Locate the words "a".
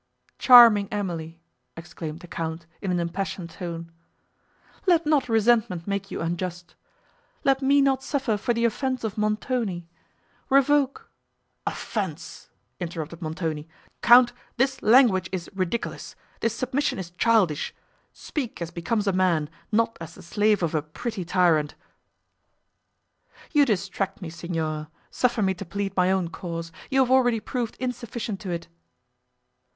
19.05-19.13, 20.73-20.81